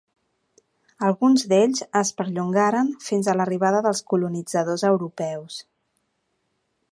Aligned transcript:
Alguns 1.07 1.43
d'ells 1.51 1.81
es 1.99 2.11
perllongaren 2.21 2.89
fins 3.09 3.29
a 3.33 3.37
l'arribada 3.37 3.83
dels 3.89 4.03
colonitzadors 4.13 4.87
europeus. 4.93 5.61